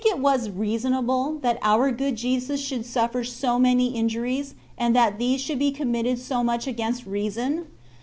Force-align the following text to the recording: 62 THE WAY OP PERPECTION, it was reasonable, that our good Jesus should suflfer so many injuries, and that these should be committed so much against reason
62 0.03 0.09
THE 0.09 0.15
WAY 0.15 0.17
OP 0.17 0.33
PERPECTION, 0.33 0.49
it 0.49 0.49
was 0.49 0.57
reasonable, 0.59 1.39
that 1.43 1.59
our 1.61 1.91
good 1.91 2.15
Jesus 2.15 2.59
should 2.59 2.81
suflfer 2.81 3.23
so 3.23 3.59
many 3.59 3.89
injuries, 3.89 4.55
and 4.75 4.95
that 4.95 5.19
these 5.19 5.39
should 5.41 5.59
be 5.59 5.69
committed 5.69 6.17
so 6.17 6.43
much 6.43 6.65
against 6.65 7.05
reason 7.05 7.67